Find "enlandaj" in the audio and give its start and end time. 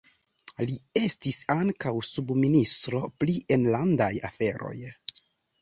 3.59-4.11